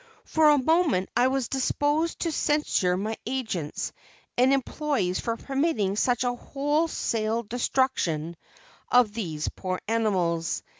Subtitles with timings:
[0.25, 3.93] For a moment I was disposed to censure my agents
[4.35, 8.35] and employees for permitting such a wholesale destruction
[8.91, 10.63] of these poor animals.